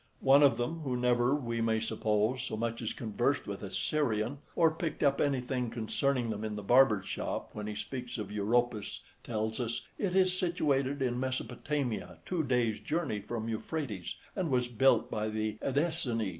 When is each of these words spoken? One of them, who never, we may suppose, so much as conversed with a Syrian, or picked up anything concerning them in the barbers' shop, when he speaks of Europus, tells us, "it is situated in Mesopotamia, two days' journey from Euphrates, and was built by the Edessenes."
One 0.23 0.41
of 0.41 0.57
them, 0.57 0.79
who 0.79 0.97
never, 0.97 1.35
we 1.35 1.61
may 1.61 1.79
suppose, 1.79 2.41
so 2.41 2.57
much 2.57 2.81
as 2.81 2.91
conversed 2.91 3.45
with 3.45 3.61
a 3.61 3.69
Syrian, 3.69 4.39
or 4.55 4.71
picked 4.71 5.03
up 5.03 5.21
anything 5.21 5.69
concerning 5.69 6.31
them 6.31 6.43
in 6.43 6.55
the 6.55 6.63
barbers' 6.63 7.05
shop, 7.05 7.51
when 7.53 7.67
he 7.67 7.75
speaks 7.75 8.17
of 8.17 8.31
Europus, 8.31 9.01
tells 9.23 9.59
us, 9.59 9.85
"it 9.99 10.15
is 10.15 10.35
situated 10.35 11.03
in 11.03 11.19
Mesopotamia, 11.19 12.17
two 12.25 12.41
days' 12.43 12.79
journey 12.79 13.19
from 13.21 13.47
Euphrates, 13.47 14.15
and 14.35 14.49
was 14.49 14.67
built 14.67 15.11
by 15.11 15.29
the 15.29 15.59
Edessenes." 15.61 16.29